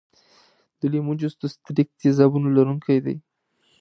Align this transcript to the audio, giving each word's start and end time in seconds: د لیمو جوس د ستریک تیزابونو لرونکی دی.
د 0.79 0.81
لیمو 0.91 1.13
جوس 1.19 1.33
د 1.39 1.43
ستریک 1.55 1.89
تیزابونو 2.01 2.47
لرونکی 2.57 2.97
دی. 3.05 3.15